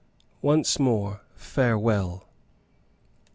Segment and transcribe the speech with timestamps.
[0.41, 2.25] Once more farewell!